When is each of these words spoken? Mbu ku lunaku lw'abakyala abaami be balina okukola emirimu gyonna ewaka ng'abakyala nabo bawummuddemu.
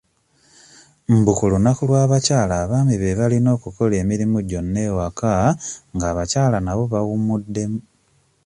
Mbu 1.15 1.31
ku 1.37 1.45
lunaku 1.51 1.81
lw'abakyala 1.89 2.53
abaami 2.63 2.95
be 3.01 3.17
balina 3.19 3.49
okukola 3.57 3.93
emirimu 4.03 4.37
gyonna 4.49 4.79
ewaka 4.89 5.31
ng'abakyala 5.95 6.57
nabo 6.61 6.83
bawummuddemu. 6.93 7.79